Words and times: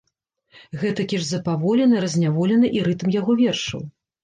Гэтакі 0.83 1.19
ж 1.25 1.27
запаволены, 1.33 1.95
разняволены 2.07 2.73
і 2.81 2.83
рытм 2.91 3.15
яго 3.19 3.39
вершаў. 3.45 3.89